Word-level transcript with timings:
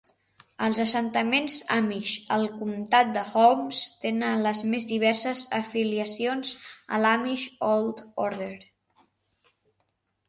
Els 0.67 0.79
assentaments 0.83 1.57
amish 1.75 2.13
al 2.37 2.45
comtat 2.61 3.11
de 3.17 3.25
Holmes 3.33 3.81
tenen 4.07 4.41
les 4.47 4.61
més 4.71 4.87
diverses 4.93 5.43
afiliacions 5.59 6.57
a 6.99 7.03
l'Amish 7.05 7.47
Old 7.73 8.03
Order. 8.29 8.53